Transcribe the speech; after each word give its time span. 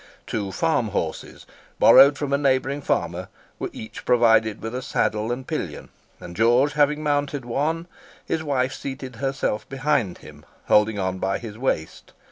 Two 0.25 0.51
farm 0.51 0.87
horses, 0.87 1.45
borrowed 1.77 2.17
from 2.17 2.33
a 2.33 2.37
neighbouring 2.39 2.81
farmer, 2.81 3.27
were 3.59 3.69
each 3.71 4.03
provided 4.03 4.59
with 4.59 4.73
a 4.73 4.81
saddle 4.81 5.31
and 5.31 5.45
pillion, 5.45 5.89
and 6.19 6.35
George 6.35 6.73
having 6.73 7.03
mounted 7.03 7.45
one, 7.45 7.85
his 8.25 8.41
wife 8.43 8.73
seated 8.73 9.17
herself 9.17 9.69
behind 9.69 10.17
him, 10.17 10.43
holding 10.65 10.97
on 10.97 11.19
by 11.19 11.37
his 11.37 11.55
waist. 11.55 12.13